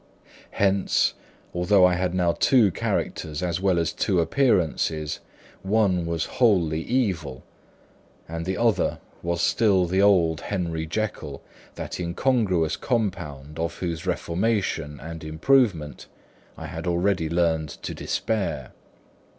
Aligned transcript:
Hence, 0.57 1.13
although 1.53 1.85
I 1.85 1.93
had 1.93 2.15
now 2.15 2.31
two 2.31 2.71
characters 2.71 3.43
as 3.43 3.61
well 3.61 3.77
as 3.77 3.93
two 3.93 4.19
appearances, 4.19 5.19
one 5.61 6.07
was 6.07 6.25
wholly 6.41 6.81
evil, 6.81 7.43
and 8.27 8.43
the 8.47 8.57
other 8.57 8.97
was 9.21 9.41
still 9.43 9.85
the 9.85 10.01
old 10.01 10.41
Henry 10.41 10.87
Jekyll, 10.87 11.43
that 11.75 11.99
incongruous 11.99 12.77
compound 12.77 13.59
of 13.59 13.75
whose 13.77 14.07
reformation 14.07 14.99
and 14.99 15.23
improvement 15.23 16.07
I 16.57 16.65
had 16.65 16.87
already 16.87 17.29
learned 17.29 17.69
to 17.69 17.93
despair. 17.93 18.71